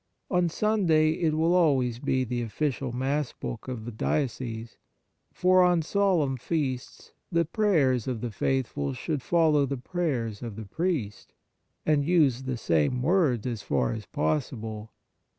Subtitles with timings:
[0.31, 4.77] On Sunday it will always be the official Mass book of the diocese;
[5.31, 10.65] for, on solemn feasts, the prayers of the faithful should follow the prayer of the
[10.65, 11.33] priest,
[11.85, 14.91] and use the same words as far as possible.